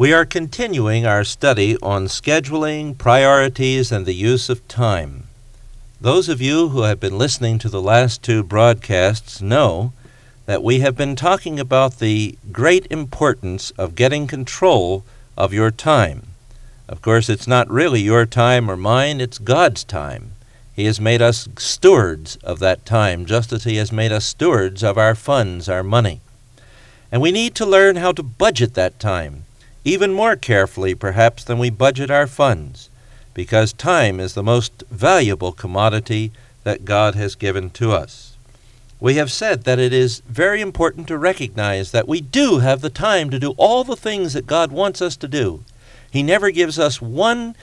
We 0.00 0.14
are 0.14 0.24
continuing 0.24 1.04
our 1.04 1.24
study 1.24 1.76
on 1.82 2.06
scheduling, 2.06 2.96
priorities, 2.96 3.92
and 3.92 4.06
the 4.06 4.14
use 4.14 4.48
of 4.48 4.66
time. 4.66 5.24
Those 6.00 6.30
of 6.30 6.40
you 6.40 6.70
who 6.70 6.84
have 6.84 6.98
been 6.98 7.18
listening 7.18 7.58
to 7.58 7.68
the 7.68 7.82
last 7.82 8.22
two 8.22 8.42
broadcasts 8.42 9.42
know 9.42 9.92
that 10.46 10.62
we 10.62 10.80
have 10.80 10.96
been 10.96 11.16
talking 11.16 11.60
about 11.60 11.98
the 11.98 12.38
great 12.50 12.86
importance 12.90 13.72
of 13.72 13.94
getting 13.94 14.26
control 14.26 15.04
of 15.36 15.52
your 15.52 15.70
time. 15.70 16.28
Of 16.88 17.02
course, 17.02 17.28
it's 17.28 17.46
not 17.46 17.68
really 17.68 18.00
your 18.00 18.24
time 18.24 18.70
or 18.70 18.78
mine, 18.78 19.20
it's 19.20 19.36
God's 19.36 19.84
time. 19.84 20.32
He 20.74 20.86
has 20.86 20.98
made 20.98 21.20
us 21.20 21.46
stewards 21.58 22.36
of 22.36 22.58
that 22.60 22.86
time, 22.86 23.26
just 23.26 23.52
as 23.52 23.64
He 23.64 23.76
has 23.76 23.92
made 23.92 24.12
us 24.12 24.24
stewards 24.24 24.82
of 24.82 24.96
our 24.96 25.14
funds, 25.14 25.68
our 25.68 25.82
money. 25.82 26.22
And 27.12 27.20
we 27.20 27.30
need 27.30 27.54
to 27.56 27.66
learn 27.66 27.96
how 27.96 28.12
to 28.12 28.22
budget 28.22 28.72
that 28.72 28.98
time 28.98 29.44
even 29.84 30.12
more 30.12 30.36
carefully 30.36 30.94
perhaps 30.94 31.44
than 31.44 31.58
we 31.58 31.70
budget 31.70 32.10
our 32.10 32.26
funds, 32.26 32.90
because 33.34 33.72
time 33.72 34.20
is 34.20 34.34
the 34.34 34.42
most 34.42 34.82
valuable 34.90 35.52
commodity 35.52 36.32
that 36.64 36.84
God 36.84 37.14
has 37.14 37.34
given 37.34 37.70
to 37.70 37.92
us. 37.92 38.36
We 39.00 39.14
have 39.14 39.32
said 39.32 39.64
that 39.64 39.78
it 39.78 39.94
is 39.94 40.20
very 40.28 40.60
important 40.60 41.08
to 41.08 41.16
recognize 41.16 41.90
that 41.90 42.06
we 42.06 42.20
do 42.20 42.58
have 42.58 42.82
the 42.82 42.90
time 42.90 43.30
to 43.30 43.38
do 43.38 43.52
all 43.56 43.82
the 43.82 43.96
things 43.96 44.34
that 44.34 44.46
God 44.46 44.70
wants 44.70 45.00
us 45.00 45.16
to 45.16 45.28
do. 45.28 45.64
He 46.10 46.22
never 46.22 46.50
gives 46.50 46.78
us 46.78 47.00
one 47.00 47.56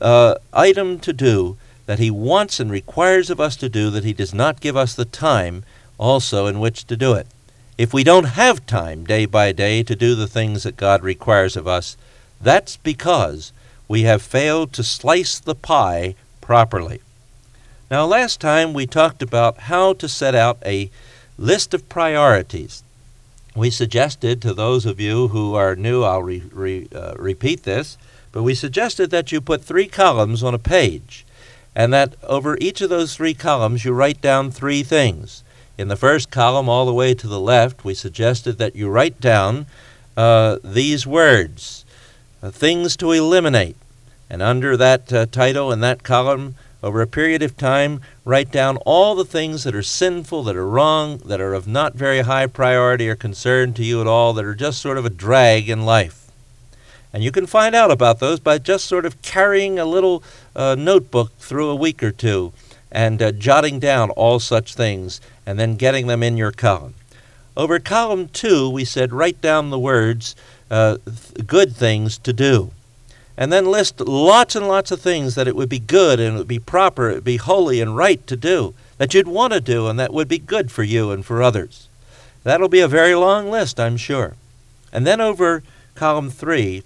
uh, 0.00 0.36
item 0.54 0.98
to 1.00 1.12
do 1.12 1.58
that 1.84 1.98
He 1.98 2.10
wants 2.10 2.60
and 2.60 2.70
requires 2.70 3.28
of 3.28 3.40
us 3.40 3.56
to 3.56 3.68
do 3.68 3.90
that 3.90 4.04
He 4.04 4.14
does 4.14 4.32
not 4.32 4.60
give 4.60 4.76
us 4.76 4.94
the 4.94 5.04
time 5.04 5.64
also 5.98 6.46
in 6.46 6.60
which 6.60 6.86
to 6.86 6.96
do 6.96 7.12
it. 7.12 7.26
If 7.80 7.94
we 7.94 8.04
don't 8.04 8.36
have 8.36 8.66
time 8.66 9.04
day 9.04 9.24
by 9.24 9.52
day 9.52 9.82
to 9.84 9.96
do 9.96 10.14
the 10.14 10.26
things 10.26 10.64
that 10.64 10.76
God 10.76 11.02
requires 11.02 11.56
of 11.56 11.66
us, 11.66 11.96
that's 12.38 12.76
because 12.76 13.54
we 13.88 14.02
have 14.02 14.20
failed 14.20 14.74
to 14.74 14.82
slice 14.82 15.38
the 15.38 15.54
pie 15.54 16.14
properly. 16.42 17.00
Now, 17.90 18.04
last 18.04 18.38
time 18.38 18.74
we 18.74 18.86
talked 18.86 19.22
about 19.22 19.60
how 19.60 19.94
to 19.94 20.10
set 20.10 20.34
out 20.34 20.58
a 20.62 20.90
list 21.38 21.72
of 21.72 21.88
priorities. 21.88 22.82
We 23.56 23.70
suggested 23.70 24.42
to 24.42 24.52
those 24.52 24.84
of 24.84 25.00
you 25.00 25.28
who 25.28 25.54
are 25.54 25.74
new, 25.74 26.02
I'll 26.02 26.22
re, 26.22 26.42
re, 26.52 26.86
uh, 26.94 27.14
repeat 27.16 27.62
this, 27.62 27.96
but 28.30 28.42
we 28.42 28.54
suggested 28.54 29.08
that 29.08 29.32
you 29.32 29.40
put 29.40 29.64
three 29.64 29.88
columns 29.88 30.42
on 30.42 30.52
a 30.52 30.58
page, 30.58 31.24
and 31.74 31.94
that 31.94 32.14
over 32.24 32.58
each 32.60 32.82
of 32.82 32.90
those 32.90 33.16
three 33.16 33.32
columns 33.32 33.86
you 33.86 33.92
write 33.92 34.20
down 34.20 34.50
three 34.50 34.82
things. 34.82 35.42
In 35.80 35.88
the 35.88 35.96
first 35.96 36.30
column, 36.30 36.68
all 36.68 36.84
the 36.84 36.92
way 36.92 37.14
to 37.14 37.26
the 37.26 37.40
left, 37.40 37.86
we 37.86 37.94
suggested 37.94 38.58
that 38.58 38.76
you 38.76 38.90
write 38.90 39.18
down 39.18 39.64
uh, 40.14 40.58
these 40.62 41.06
words 41.06 41.86
uh, 42.42 42.50
things 42.50 42.98
to 42.98 43.12
eliminate. 43.12 43.76
And 44.28 44.42
under 44.42 44.76
that 44.76 45.10
uh, 45.10 45.24
title 45.24 45.72
in 45.72 45.80
that 45.80 46.02
column, 46.02 46.54
over 46.82 47.00
a 47.00 47.06
period 47.06 47.42
of 47.42 47.56
time, 47.56 48.02
write 48.26 48.52
down 48.52 48.76
all 48.84 49.14
the 49.14 49.24
things 49.24 49.64
that 49.64 49.74
are 49.74 49.82
sinful, 49.82 50.42
that 50.42 50.54
are 50.54 50.68
wrong, 50.68 51.16
that 51.24 51.40
are 51.40 51.54
of 51.54 51.66
not 51.66 51.94
very 51.94 52.20
high 52.20 52.46
priority 52.46 53.08
or 53.08 53.16
concern 53.16 53.72
to 53.72 53.82
you 53.82 54.02
at 54.02 54.06
all, 54.06 54.34
that 54.34 54.44
are 54.44 54.54
just 54.54 54.82
sort 54.82 54.98
of 54.98 55.06
a 55.06 55.10
drag 55.10 55.70
in 55.70 55.86
life. 55.86 56.30
And 57.10 57.24
you 57.24 57.32
can 57.32 57.46
find 57.46 57.74
out 57.74 57.90
about 57.90 58.20
those 58.20 58.38
by 58.38 58.58
just 58.58 58.84
sort 58.84 59.06
of 59.06 59.22
carrying 59.22 59.78
a 59.78 59.86
little 59.86 60.22
uh, 60.54 60.76
notebook 60.78 61.32
through 61.38 61.70
a 61.70 61.74
week 61.74 62.02
or 62.02 62.12
two 62.12 62.52
and 62.92 63.22
uh, 63.22 63.32
jotting 63.32 63.78
down 63.78 64.10
all 64.10 64.40
such 64.40 64.74
things 64.74 65.20
and 65.46 65.58
then 65.58 65.76
getting 65.76 66.06
them 66.06 66.22
in 66.22 66.36
your 66.36 66.52
column. 66.52 66.94
Over 67.56 67.78
column 67.78 68.28
two, 68.28 68.68
we 68.68 68.84
said 68.84 69.12
write 69.12 69.40
down 69.40 69.70
the 69.70 69.78
words 69.78 70.34
uh, 70.70 70.98
th- 71.04 71.46
good 71.46 71.74
things 71.74 72.18
to 72.18 72.32
do. 72.32 72.70
And 73.36 73.52
then 73.52 73.66
list 73.66 74.00
lots 74.00 74.54
and 74.54 74.68
lots 74.68 74.90
of 74.90 75.00
things 75.00 75.34
that 75.34 75.48
it 75.48 75.56
would 75.56 75.68
be 75.68 75.78
good 75.78 76.20
and 76.20 76.34
it 76.34 76.38
would 76.38 76.48
be 76.48 76.58
proper, 76.58 77.10
it 77.10 77.14
would 77.14 77.24
be 77.24 77.38
holy 77.38 77.80
and 77.80 77.96
right 77.96 78.24
to 78.26 78.36
do, 78.36 78.74
that 78.98 79.14
you'd 79.14 79.28
want 79.28 79.52
to 79.52 79.60
do 79.60 79.88
and 79.88 79.98
that 79.98 80.12
would 80.12 80.28
be 80.28 80.38
good 80.38 80.70
for 80.70 80.82
you 80.82 81.10
and 81.10 81.24
for 81.24 81.42
others. 81.42 81.88
That'll 82.42 82.68
be 82.68 82.80
a 82.80 82.88
very 82.88 83.14
long 83.14 83.50
list, 83.50 83.80
I'm 83.80 83.96
sure. 83.96 84.34
And 84.92 85.06
then 85.06 85.20
over 85.20 85.62
column 85.94 86.30
three, 86.30 86.82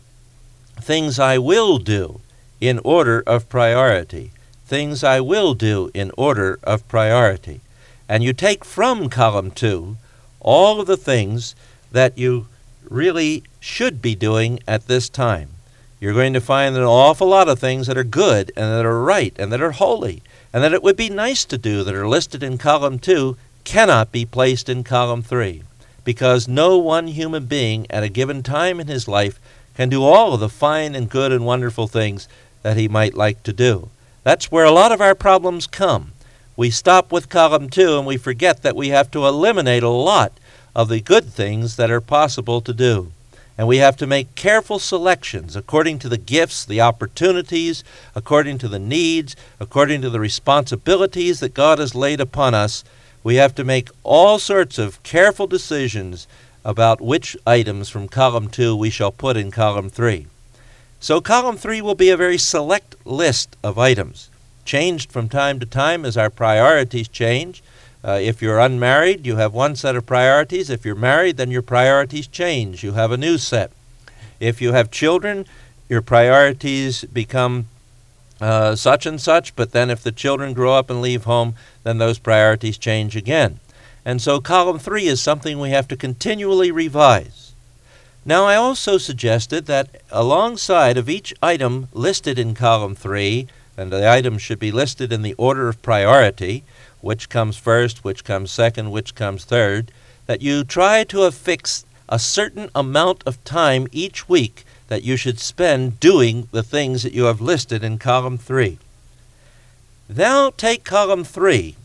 things 0.80 1.18
I 1.18 1.38
will 1.38 1.78
do 1.78 2.20
in 2.60 2.80
order 2.84 3.22
of 3.26 3.48
priority 3.48 4.32
things 4.64 5.04
I 5.04 5.20
will 5.20 5.54
do 5.54 5.90
in 5.94 6.10
order 6.16 6.58
of 6.62 6.88
priority. 6.88 7.60
And 8.08 8.22
you 8.22 8.32
take 8.32 8.64
from 8.64 9.08
column 9.08 9.50
two 9.50 9.96
all 10.40 10.80
of 10.80 10.86
the 10.86 10.96
things 10.96 11.54
that 11.90 12.18
you 12.18 12.46
really 12.88 13.42
should 13.60 14.02
be 14.02 14.14
doing 14.14 14.60
at 14.68 14.86
this 14.86 15.08
time. 15.08 15.48
You're 16.00 16.12
going 16.12 16.34
to 16.34 16.40
find 16.40 16.76
an 16.76 16.82
awful 16.82 17.28
lot 17.28 17.48
of 17.48 17.58
things 17.58 17.86
that 17.86 17.96
are 17.96 18.04
good 18.04 18.52
and 18.56 18.66
that 18.66 18.84
are 18.84 19.02
right 19.02 19.34
and 19.38 19.50
that 19.52 19.62
are 19.62 19.72
holy 19.72 20.22
and 20.52 20.62
that 20.62 20.74
it 20.74 20.82
would 20.82 20.96
be 20.96 21.08
nice 21.08 21.44
to 21.46 21.58
do 21.58 21.82
that 21.82 21.94
are 21.94 22.06
listed 22.06 22.42
in 22.42 22.58
column 22.58 22.98
two 22.98 23.36
cannot 23.64 24.12
be 24.12 24.26
placed 24.26 24.68
in 24.68 24.84
column 24.84 25.22
three 25.22 25.62
because 26.04 26.46
no 26.46 26.76
one 26.76 27.06
human 27.06 27.46
being 27.46 27.86
at 27.90 28.02
a 28.02 28.08
given 28.10 28.42
time 28.42 28.78
in 28.78 28.86
his 28.86 29.08
life 29.08 29.40
can 29.74 29.88
do 29.88 30.04
all 30.04 30.34
of 30.34 30.40
the 30.40 30.48
fine 30.48 30.94
and 30.94 31.08
good 31.08 31.32
and 31.32 31.46
wonderful 31.46 31.86
things 31.86 32.28
that 32.62 32.76
he 32.76 32.86
might 32.86 33.14
like 33.14 33.42
to 33.42 33.52
do. 33.52 33.88
That's 34.24 34.50
where 34.50 34.64
a 34.64 34.70
lot 34.70 34.90
of 34.90 35.02
our 35.02 35.14
problems 35.14 35.66
come. 35.66 36.12
We 36.56 36.70
stop 36.70 37.12
with 37.12 37.28
column 37.28 37.68
two 37.68 37.98
and 37.98 38.06
we 38.06 38.16
forget 38.16 38.62
that 38.62 38.74
we 38.74 38.88
have 38.88 39.10
to 39.10 39.26
eliminate 39.26 39.82
a 39.82 39.90
lot 39.90 40.32
of 40.74 40.88
the 40.88 41.00
good 41.00 41.26
things 41.26 41.76
that 41.76 41.90
are 41.90 42.00
possible 42.00 42.62
to 42.62 42.72
do. 42.72 43.12
And 43.58 43.68
we 43.68 43.76
have 43.76 43.98
to 43.98 44.06
make 44.06 44.34
careful 44.34 44.78
selections 44.78 45.54
according 45.54 45.98
to 46.00 46.08
the 46.08 46.16
gifts, 46.16 46.64
the 46.64 46.80
opportunities, 46.80 47.84
according 48.14 48.56
to 48.58 48.68
the 48.68 48.78
needs, 48.78 49.36
according 49.60 50.00
to 50.00 50.10
the 50.10 50.20
responsibilities 50.20 51.40
that 51.40 51.52
God 51.52 51.78
has 51.78 51.94
laid 51.94 52.20
upon 52.20 52.54
us. 52.54 52.82
We 53.22 53.34
have 53.36 53.54
to 53.56 53.64
make 53.64 53.90
all 54.02 54.38
sorts 54.38 54.78
of 54.78 55.02
careful 55.02 55.46
decisions 55.46 56.26
about 56.64 57.02
which 57.02 57.36
items 57.46 57.90
from 57.90 58.08
column 58.08 58.48
2 58.48 58.74
we 58.74 58.88
shall 58.88 59.12
put 59.12 59.36
in 59.36 59.50
column 59.50 59.90
3. 59.90 60.26
So 61.04 61.20
column 61.20 61.58
three 61.58 61.82
will 61.82 61.94
be 61.94 62.08
a 62.08 62.16
very 62.16 62.38
select 62.38 62.96
list 63.04 63.58
of 63.62 63.78
items, 63.78 64.30
changed 64.64 65.12
from 65.12 65.28
time 65.28 65.60
to 65.60 65.66
time 65.66 66.02
as 66.02 66.16
our 66.16 66.30
priorities 66.30 67.08
change. 67.08 67.62
Uh, 68.02 68.18
if 68.22 68.40
you're 68.40 68.58
unmarried, 68.58 69.26
you 69.26 69.36
have 69.36 69.52
one 69.52 69.76
set 69.76 69.96
of 69.96 70.06
priorities. 70.06 70.70
If 70.70 70.86
you're 70.86 70.94
married, 70.94 71.36
then 71.36 71.50
your 71.50 71.60
priorities 71.60 72.26
change. 72.26 72.82
You 72.82 72.92
have 72.92 73.12
a 73.12 73.18
new 73.18 73.36
set. 73.36 73.70
If 74.40 74.62
you 74.62 74.72
have 74.72 74.90
children, 74.90 75.44
your 75.90 76.00
priorities 76.00 77.04
become 77.04 77.66
uh, 78.40 78.74
such 78.74 79.04
and 79.04 79.20
such, 79.20 79.54
but 79.54 79.72
then 79.72 79.90
if 79.90 80.02
the 80.02 80.10
children 80.10 80.54
grow 80.54 80.72
up 80.72 80.88
and 80.88 81.02
leave 81.02 81.24
home, 81.24 81.54
then 81.82 81.98
those 81.98 82.18
priorities 82.18 82.78
change 82.78 83.14
again. 83.14 83.60
And 84.06 84.22
so 84.22 84.40
column 84.40 84.78
three 84.78 85.04
is 85.04 85.20
something 85.20 85.60
we 85.60 85.68
have 85.68 85.88
to 85.88 85.98
continually 85.98 86.70
revise. 86.70 87.43
Now, 88.26 88.44
I 88.44 88.56
also 88.56 88.96
suggested 88.96 89.66
that 89.66 90.00
alongside 90.10 90.96
of 90.96 91.10
each 91.10 91.34
item 91.42 91.88
listed 91.92 92.38
in 92.38 92.54
column 92.54 92.94
3, 92.94 93.46
and 93.76 93.92
the 93.92 94.10
items 94.10 94.40
should 94.40 94.58
be 94.58 94.72
listed 94.72 95.12
in 95.12 95.20
the 95.20 95.34
order 95.34 95.68
of 95.68 95.82
priority, 95.82 96.64
which 97.02 97.28
comes 97.28 97.58
first, 97.58 98.02
which 98.02 98.24
comes 98.24 98.50
second, 98.50 98.90
which 98.90 99.14
comes 99.14 99.44
third, 99.44 99.90
that 100.24 100.40
you 100.40 100.64
try 100.64 101.04
to 101.04 101.24
affix 101.24 101.84
a 102.08 102.18
certain 102.18 102.70
amount 102.74 103.22
of 103.26 103.42
time 103.44 103.86
each 103.92 104.26
week 104.26 104.64
that 104.88 105.02
you 105.02 105.16
should 105.16 105.38
spend 105.38 106.00
doing 106.00 106.48
the 106.50 106.62
things 106.62 107.02
that 107.02 107.12
you 107.12 107.24
have 107.24 107.42
listed 107.42 107.84
in 107.84 107.98
column 107.98 108.38
3. 108.38 108.78
Now 110.08 110.48
take 110.48 110.82
column 110.82 111.24
3, 111.24 111.76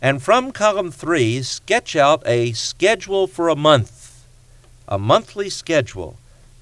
and 0.00 0.22
from 0.22 0.52
column 0.52 0.92
3, 0.92 1.42
sketch 1.42 1.96
out 1.96 2.22
a 2.24 2.52
schedule 2.52 3.26
for 3.26 3.48
a 3.48 3.56
month 3.56 3.95
a 4.88 4.98
monthly 4.98 5.50
schedule. 5.50 6.16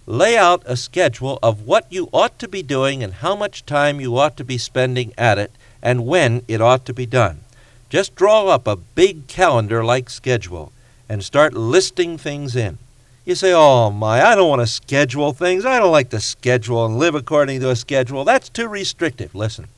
Lay 0.06 0.36
out 0.36 0.62
a 0.66 0.76
schedule 0.76 1.38
of 1.42 1.66
what 1.66 1.86
you 1.90 2.08
ought 2.12 2.38
to 2.38 2.48
be 2.48 2.62
doing 2.62 3.02
and 3.02 3.14
how 3.14 3.34
much 3.34 3.64
time 3.64 4.00
you 4.00 4.18
ought 4.18 4.36
to 4.36 4.44
be 4.44 4.58
spending 4.58 5.12
at 5.16 5.38
it 5.38 5.50
and 5.82 6.06
when 6.06 6.42
it 6.46 6.60
ought 6.60 6.84
to 6.86 6.92
be 6.92 7.06
done. 7.06 7.40
Just 7.88 8.14
draw 8.14 8.48
up 8.48 8.66
a 8.66 8.76
big 8.76 9.28
calendar 9.28 9.84
like 9.84 10.10
schedule 10.10 10.72
and 11.08 11.24
start 11.24 11.54
listing 11.54 12.18
things 12.18 12.56
in. 12.56 12.78
You 13.24 13.34
say, 13.34 13.52
Oh 13.54 13.90
my, 13.90 14.22
I 14.22 14.34
don't 14.34 14.48
want 14.48 14.60
to 14.60 14.66
schedule 14.66 15.32
things. 15.32 15.64
I 15.64 15.78
don't 15.78 15.92
like 15.92 16.10
to 16.10 16.20
schedule 16.20 16.84
and 16.84 16.98
live 16.98 17.14
according 17.14 17.60
to 17.60 17.70
a 17.70 17.76
schedule. 17.76 18.24
That's 18.24 18.48
too 18.48 18.68
restrictive. 18.68 19.34
Listen, 19.34 19.68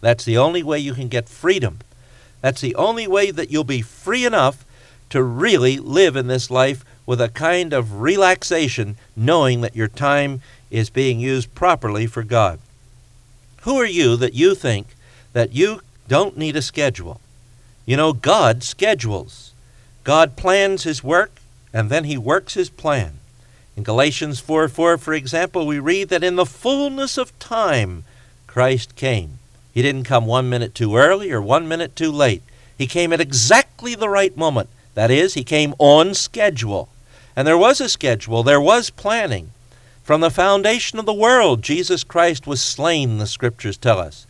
that's 0.00 0.24
the 0.24 0.38
only 0.38 0.62
way 0.62 0.78
you 0.78 0.94
can 0.94 1.08
get 1.08 1.28
freedom. 1.28 1.78
That's 2.40 2.60
the 2.60 2.74
only 2.74 3.06
way 3.06 3.30
that 3.30 3.50
you'll 3.50 3.64
be 3.64 3.82
free 3.82 4.24
enough 4.24 4.64
to 5.10 5.22
really 5.22 5.78
live 5.78 6.16
in 6.16 6.26
this 6.28 6.50
life 6.50 6.84
with 7.10 7.20
a 7.20 7.28
kind 7.28 7.72
of 7.72 8.00
relaxation, 8.00 8.96
knowing 9.16 9.62
that 9.62 9.74
your 9.74 9.88
time 9.88 10.40
is 10.70 10.88
being 10.90 11.18
used 11.18 11.52
properly 11.56 12.06
for 12.06 12.22
God. 12.22 12.60
Who 13.62 13.80
are 13.80 13.84
you 14.00 14.14
that 14.14 14.34
you 14.34 14.54
think 14.54 14.94
that 15.32 15.52
you 15.52 15.80
don't 16.06 16.38
need 16.38 16.54
a 16.54 16.62
schedule? 16.62 17.20
You 17.84 17.96
know, 17.96 18.12
God 18.12 18.62
schedules. 18.62 19.52
God 20.04 20.36
plans 20.36 20.84
His 20.84 21.02
work, 21.02 21.32
and 21.72 21.90
then 21.90 22.04
He 22.04 22.16
works 22.16 22.54
His 22.54 22.70
plan. 22.70 23.14
In 23.76 23.82
Galatians 23.82 24.38
4 24.38 24.68
4, 24.68 24.96
for 24.96 25.12
example, 25.12 25.66
we 25.66 25.80
read 25.80 26.10
that 26.10 26.22
in 26.22 26.36
the 26.36 26.46
fullness 26.46 27.18
of 27.18 27.36
time, 27.40 28.04
Christ 28.46 28.94
came. 28.94 29.40
He 29.74 29.82
didn't 29.82 30.04
come 30.04 30.26
one 30.26 30.48
minute 30.48 30.76
too 30.76 30.94
early 30.94 31.32
or 31.32 31.42
one 31.42 31.66
minute 31.66 31.96
too 31.96 32.12
late. 32.12 32.44
He 32.78 32.86
came 32.86 33.12
at 33.12 33.20
exactly 33.20 33.96
the 33.96 34.08
right 34.08 34.36
moment. 34.36 34.68
That 34.94 35.10
is, 35.10 35.34
he 35.34 35.42
came 35.42 35.74
on 35.80 36.14
schedule. 36.14 36.88
And 37.40 37.46
there 37.46 37.56
was 37.56 37.80
a 37.80 37.88
schedule, 37.88 38.42
there 38.42 38.60
was 38.60 38.90
planning. 38.90 39.52
From 40.04 40.20
the 40.20 40.28
foundation 40.28 40.98
of 40.98 41.06
the 41.06 41.14
world, 41.14 41.62
Jesus 41.62 42.04
Christ 42.04 42.46
was 42.46 42.60
slain, 42.60 43.16
the 43.16 43.26
scriptures 43.26 43.78
tell 43.78 43.98
us. 43.98 44.26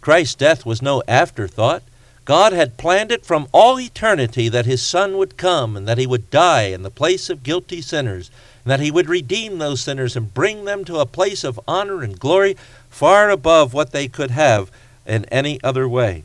Christ's 0.00 0.34
death 0.34 0.66
was 0.66 0.82
no 0.82 1.04
afterthought. 1.06 1.84
God 2.24 2.52
had 2.52 2.78
planned 2.78 3.12
it 3.12 3.24
from 3.24 3.46
all 3.52 3.78
eternity 3.78 4.48
that 4.48 4.66
his 4.66 4.82
Son 4.82 5.18
would 5.18 5.36
come 5.36 5.76
and 5.76 5.86
that 5.86 5.98
he 5.98 6.06
would 6.08 6.30
die 6.30 6.62
in 6.62 6.82
the 6.82 6.90
place 6.90 7.30
of 7.30 7.44
guilty 7.44 7.80
sinners, 7.80 8.28
and 8.64 8.72
that 8.72 8.80
he 8.80 8.90
would 8.90 9.08
redeem 9.08 9.58
those 9.58 9.80
sinners 9.80 10.16
and 10.16 10.34
bring 10.34 10.64
them 10.64 10.84
to 10.86 10.98
a 10.98 11.06
place 11.06 11.44
of 11.44 11.60
honor 11.68 12.02
and 12.02 12.18
glory 12.18 12.56
far 12.90 13.30
above 13.30 13.72
what 13.72 13.92
they 13.92 14.08
could 14.08 14.32
have 14.32 14.68
in 15.06 15.26
any 15.26 15.62
other 15.62 15.88
way. 15.88 16.24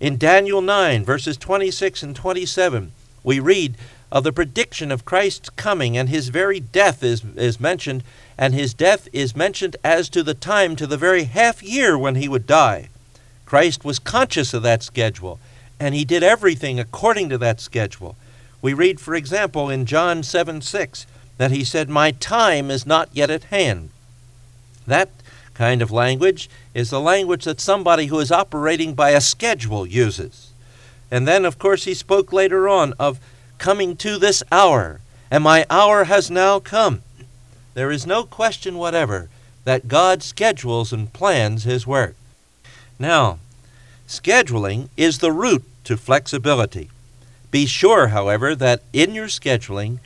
In 0.00 0.18
Daniel 0.18 0.60
9, 0.60 1.02
verses 1.02 1.38
26 1.38 2.02
and 2.02 2.14
27, 2.14 2.92
we 3.24 3.40
read 3.40 3.74
of 4.10 4.24
the 4.24 4.32
prediction 4.32 4.92
of 4.92 5.04
Christ's 5.04 5.50
coming, 5.50 5.96
and 5.96 6.08
his 6.08 6.28
very 6.28 6.60
death 6.60 7.02
is, 7.02 7.24
is 7.36 7.60
mentioned, 7.60 8.02
and 8.38 8.54
his 8.54 8.74
death 8.74 9.08
is 9.12 9.34
mentioned 9.34 9.76
as 9.82 10.08
to 10.10 10.22
the 10.22 10.34
time, 10.34 10.76
to 10.76 10.86
the 10.86 10.96
very 10.96 11.24
half 11.24 11.62
year 11.62 11.98
when 11.98 12.14
he 12.14 12.28
would 12.28 12.46
die. 12.46 12.88
Christ 13.44 13.84
was 13.84 13.98
conscious 13.98 14.54
of 14.54 14.62
that 14.62 14.82
schedule, 14.82 15.38
and 15.80 15.94
he 15.94 16.04
did 16.04 16.22
everything 16.22 16.78
according 16.78 17.28
to 17.30 17.38
that 17.38 17.60
schedule. 17.60 18.16
We 18.62 18.74
read, 18.74 19.00
for 19.00 19.14
example, 19.14 19.70
in 19.70 19.86
John 19.86 20.22
7 20.22 20.60
6, 20.60 21.06
that 21.38 21.50
he 21.50 21.64
said, 21.64 21.88
My 21.88 22.10
time 22.12 22.70
is 22.70 22.86
not 22.86 23.08
yet 23.12 23.30
at 23.30 23.44
hand. 23.44 23.90
That 24.86 25.10
kind 25.54 25.82
of 25.82 25.90
language 25.90 26.48
is 26.74 26.90
the 26.90 27.00
language 27.00 27.44
that 27.44 27.60
somebody 27.60 28.06
who 28.06 28.18
is 28.18 28.32
operating 28.32 28.94
by 28.94 29.10
a 29.10 29.20
schedule 29.20 29.86
uses. 29.86 30.52
And 31.10 31.26
then, 31.26 31.44
of 31.44 31.58
course, 31.58 31.84
he 31.84 31.94
spoke 31.94 32.32
later 32.32 32.68
on 32.68 32.92
of 32.98 33.20
coming 33.58 33.96
to 33.96 34.18
this 34.18 34.42
hour, 34.50 35.00
and 35.30 35.42
my 35.42 35.66
hour 35.70 36.04
has 36.04 36.30
now 36.30 36.60
come. 36.60 37.02
There 37.74 37.90
is 37.90 38.06
no 38.06 38.24
question 38.24 38.78
whatever 38.78 39.28
that 39.64 39.88
God 39.88 40.22
schedules 40.22 40.92
and 40.92 41.12
plans 41.12 41.64
His 41.64 41.86
work. 41.86 42.14
Now, 42.98 43.38
scheduling 44.08 44.88
is 44.96 45.18
the 45.18 45.32
root 45.32 45.64
to 45.84 45.96
flexibility. 45.96 46.90
Be 47.50 47.66
sure, 47.66 48.08
however, 48.08 48.54
that 48.54 48.82
in 48.92 49.14
your 49.14 49.26
scheduling, 49.26 49.98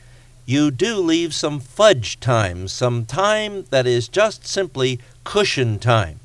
you 0.45 0.71
do 0.71 0.97
leave 0.97 1.33
some 1.33 1.59
fudge 1.59 2.19
time, 2.19 2.67
some 2.67 3.05
time 3.05 3.65
that 3.69 3.87
is 3.87 4.07
just 4.07 4.45
simply 4.45 4.99
cushion 5.23 5.79
time. 5.79 6.19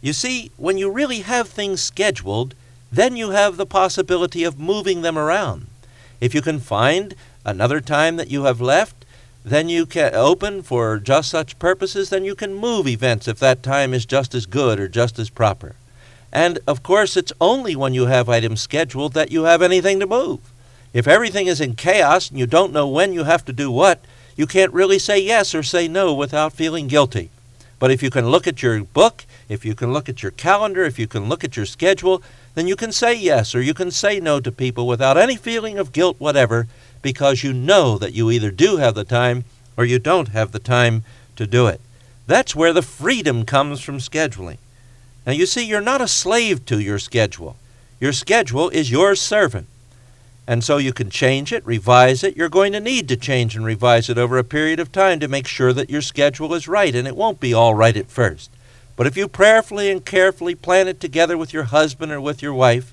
You 0.00 0.12
see, 0.12 0.50
when 0.56 0.78
you 0.78 0.90
really 0.90 1.20
have 1.20 1.48
things 1.48 1.82
scheduled, 1.82 2.54
then 2.90 3.16
you 3.16 3.30
have 3.30 3.56
the 3.56 3.66
possibility 3.66 4.44
of 4.44 4.58
moving 4.58 5.02
them 5.02 5.18
around. 5.18 5.66
If 6.20 6.34
you 6.34 6.42
can 6.42 6.60
find 6.60 7.14
another 7.44 7.80
time 7.80 8.16
that 8.16 8.30
you 8.30 8.44
have 8.44 8.60
left, 8.60 9.04
then 9.44 9.68
you 9.68 9.86
can 9.86 10.14
open 10.14 10.62
for 10.62 10.98
just 10.98 11.30
such 11.30 11.58
purposes, 11.58 12.10
then 12.10 12.24
you 12.24 12.34
can 12.34 12.54
move 12.54 12.86
events 12.86 13.26
if 13.26 13.38
that 13.38 13.62
time 13.62 13.94
is 13.94 14.04
just 14.04 14.34
as 14.34 14.46
good 14.46 14.78
or 14.78 14.88
just 14.88 15.18
as 15.18 15.30
proper. 15.30 15.74
And 16.32 16.58
of 16.66 16.82
course, 16.82 17.16
it's 17.16 17.32
only 17.40 17.74
when 17.74 17.94
you 17.94 18.06
have 18.06 18.28
items 18.28 18.60
scheduled 18.60 19.14
that 19.14 19.32
you 19.32 19.44
have 19.44 19.62
anything 19.62 19.98
to 20.00 20.06
move. 20.06 20.40
If 20.92 21.08
everything 21.08 21.46
is 21.46 21.60
in 21.60 21.74
chaos 21.74 22.30
and 22.30 22.38
you 22.38 22.46
don't 22.46 22.72
know 22.72 22.86
when 22.86 23.12
you 23.12 23.24
have 23.24 23.44
to 23.46 23.52
do 23.52 23.70
what, 23.70 24.04
you 24.36 24.46
can't 24.46 24.72
really 24.72 24.98
say 24.98 25.18
yes 25.18 25.54
or 25.54 25.62
say 25.62 25.88
no 25.88 26.14
without 26.14 26.52
feeling 26.52 26.86
guilty. 26.86 27.30
But 27.78 27.90
if 27.90 28.02
you 28.02 28.10
can 28.10 28.28
look 28.28 28.46
at 28.46 28.62
your 28.62 28.82
book, 28.84 29.24
if 29.48 29.64
you 29.64 29.74
can 29.74 29.92
look 29.92 30.08
at 30.08 30.22
your 30.22 30.32
calendar, 30.32 30.84
if 30.84 30.98
you 30.98 31.06
can 31.06 31.28
look 31.28 31.42
at 31.42 31.56
your 31.56 31.66
schedule, 31.66 32.22
then 32.54 32.66
you 32.66 32.76
can 32.76 32.92
say 32.92 33.14
yes 33.14 33.54
or 33.54 33.62
you 33.62 33.74
can 33.74 33.90
say 33.90 34.20
no 34.20 34.40
to 34.40 34.50
people 34.50 34.86
without 34.86 35.16
any 35.16 35.36
feeling 35.36 35.78
of 35.78 35.92
guilt 35.92 36.16
whatever 36.18 36.66
because 37.02 37.42
you 37.42 37.52
know 37.52 37.98
that 37.98 38.12
you 38.12 38.30
either 38.30 38.50
do 38.50 38.76
have 38.76 38.94
the 38.94 39.04
time 39.04 39.44
or 39.76 39.84
you 39.84 39.98
don't 39.98 40.28
have 40.28 40.52
the 40.52 40.58
time 40.58 41.02
to 41.36 41.46
do 41.46 41.66
it. 41.66 41.80
That's 42.26 42.54
where 42.54 42.72
the 42.72 42.82
freedom 42.82 43.44
comes 43.44 43.80
from 43.80 43.98
scheduling. 43.98 44.58
Now, 45.26 45.32
you 45.32 45.46
see, 45.46 45.64
you're 45.64 45.80
not 45.80 46.00
a 46.00 46.08
slave 46.08 46.64
to 46.66 46.78
your 46.78 46.98
schedule. 46.98 47.56
Your 47.98 48.12
schedule 48.12 48.68
is 48.70 48.90
your 48.90 49.14
servant. 49.14 49.66
And 50.46 50.64
so 50.64 50.78
you 50.78 50.92
can 50.92 51.10
change 51.10 51.52
it, 51.52 51.64
revise 51.64 52.24
it. 52.24 52.36
You're 52.36 52.48
going 52.48 52.72
to 52.72 52.80
need 52.80 53.08
to 53.08 53.16
change 53.16 53.54
and 53.54 53.64
revise 53.64 54.08
it 54.08 54.18
over 54.18 54.38
a 54.38 54.44
period 54.44 54.80
of 54.80 54.90
time 54.90 55.20
to 55.20 55.28
make 55.28 55.46
sure 55.46 55.72
that 55.72 55.90
your 55.90 56.02
schedule 56.02 56.54
is 56.54 56.66
right, 56.66 56.94
and 56.94 57.06
it 57.06 57.16
won't 57.16 57.40
be 57.40 57.54
all 57.54 57.74
right 57.74 57.96
at 57.96 58.10
first. 58.10 58.50
But 59.00 59.06
if 59.06 59.16
you 59.16 59.28
prayerfully 59.28 59.90
and 59.90 60.04
carefully 60.04 60.54
plan 60.54 60.86
it 60.86 61.00
together 61.00 61.38
with 61.38 61.54
your 61.54 61.62
husband 61.62 62.12
or 62.12 62.20
with 62.20 62.42
your 62.42 62.52
wife, 62.52 62.92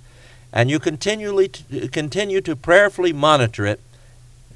and 0.54 0.70
you 0.70 0.80
continually 0.80 1.50
t- 1.50 1.90
continue 1.90 2.40
to 2.40 2.56
prayerfully 2.56 3.12
monitor 3.12 3.66
it, 3.66 3.82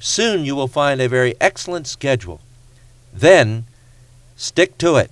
soon 0.00 0.46
you 0.46 0.56
will 0.56 0.66
find 0.66 0.98
a 0.98 1.10
very 1.10 1.34
excellent 1.42 1.86
schedule. 1.86 2.40
Then 3.12 3.66
stick 4.34 4.78
to 4.78 4.96
it. 4.96 5.10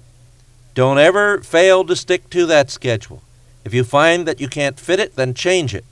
Don't 0.72 0.96
ever 0.96 1.42
fail 1.42 1.84
to 1.84 1.94
stick 1.94 2.30
to 2.30 2.46
that 2.46 2.70
schedule. 2.70 3.22
If 3.62 3.74
you 3.74 3.84
find 3.84 4.26
that 4.26 4.40
you 4.40 4.48
can't 4.48 4.80
fit 4.80 4.98
it, 4.98 5.16
then 5.16 5.34
change 5.34 5.74
it. 5.74 5.84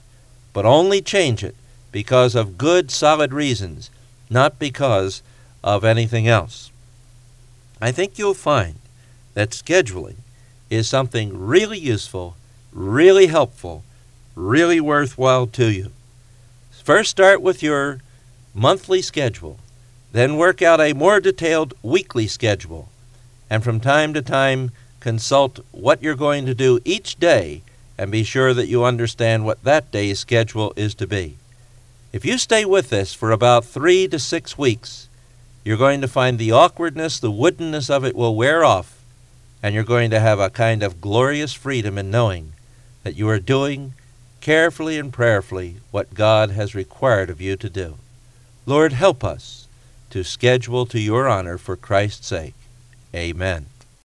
But 0.51 0.65
only 0.65 0.99
change 0.99 1.43
it 1.43 1.55
because 1.91 2.33
of 2.33 2.57
good, 2.57 2.89
solid 2.89 3.33
reasons, 3.33 3.91
not 4.31 4.57
because 4.57 5.21
of 5.63 5.83
anything 5.83 6.27
else. 6.27 6.71
I 7.79 7.91
think 7.91 8.17
you'll 8.17 8.33
find 8.33 8.77
that 9.35 9.51
scheduling 9.51 10.15
is 10.69 10.87
something 10.87 11.37
really 11.37 11.79
useful, 11.79 12.35
really 12.71 13.27
helpful, 13.27 13.83
really 14.35 14.79
worthwhile 14.79 15.47
to 15.47 15.71
you. 15.71 15.91
First, 16.83 17.11
start 17.11 17.41
with 17.41 17.61
your 17.61 17.99
monthly 18.53 19.01
schedule, 19.01 19.59
then 20.11 20.37
work 20.37 20.61
out 20.61 20.81
a 20.81 20.93
more 20.93 21.19
detailed 21.19 21.73
weekly 21.83 22.27
schedule, 22.27 22.89
and 23.49 23.63
from 23.63 23.79
time 23.79 24.13
to 24.13 24.21
time 24.21 24.71
consult 24.99 25.59
what 25.71 26.01
you're 26.01 26.15
going 26.15 26.45
to 26.45 26.55
do 26.55 26.79
each 26.83 27.19
day 27.19 27.61
and 27.97 28.11
be 28.11 28.23
sure 28.23 28.53
that 28.53 28.67
you 28.67 28.83
understand 28.83 29.45
what 29.45 29.63
that 29.63 29.91
day's 29.91 30.19
schedule 30.19 30.73
is 30.75 30.95
to 30.95 31.05
be. 31.05 31.35
If 32.11 32.25
you 32.25 32.37
stay 32.37 32.65
with 32.65 32.89
this 32.89 33.13
for 33.13 33.31
about 33.31 33.65
three 33.65 34.07
to 34.07 34.17
six 34.17 34.57
weeks, 34.57 35.09
you're 35.63 35.77
going 35.77 36.01
to 36.01 36.07
find 36.07 36.39
the 36.39 36.51
awkwardness, 36.51 37.19
the 37.19 37.31
woodenness 37.31 37.89
of 37.89 38.03
it 38.03 38.15
will 38.15 38.35
wear 38.35 38.63
off, 38.63 38.98
and 39.61 39.75
you're 39.75 39.83
going 39.83 40.09
to 40.11 40.19
have 40.19 40.39
a 40.39 40.49
kind 40.49 40.83
of 40.83 41.01
glorious 41.01 41.53
freedom 41.53 41.97
in 41.97 42.09
knowing 42.09 42.53
that 43.03 43.15
you 43.15 43.27
are 43.29 43.39
doing 43.39 43.93
carefully 44.41 44.97
and 44.97 45.11
prayerfully 45.11 45.77
what 45.91 46.13
God 46.13 46.51
has 46.51 46.75
required 46.75 47.29
of 47.29 47.41
you 47.41 47.55
to 47.57 47.69
do. 47.69 47.97
Lord, 48.65 48.93
help 48.93 49.23
us 49.23 49.67
to 50.11 50.23
schedule 50.23 50.85
to 50.87 50.99
your 50.99 51.27
honor 51.27 51.57
for 51.57 51.75
Christ's 51.75 52.27
sake. 52.27 52.55
Amen. 53.13 53.65